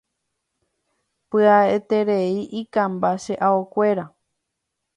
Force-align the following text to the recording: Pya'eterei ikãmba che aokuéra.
Pya'eterei 1.29 2.35
ikãmba 2.59 3.09
che 3.23 3.33
aokuéra. 3.47 4.05